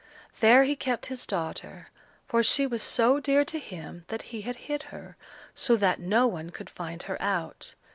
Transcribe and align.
There 0.39 0.63
he 0.63 0.75
kept 0.75 1.05
his 1.13 1.27
daughter, 1.27 1.91
for 2.27 2.41
she 2.41 2.65
was 2.65 2.81
so 2.81 3.19
dear 3.19 3.45
to 3.45 3.59
him 3.59 4.03
that 4.07 4.23
he 4.33 4.41
had 4.41 4.55
hid 4.65 4.81
her, 4.89 5.15
so 5.53 5.75
that 5.75 5.99
no 5.99 6.25
one 6.25 6.49
could 6.49 6.71
find 6.71 7.03
her 7.03 7.21
out. 7.21 7.75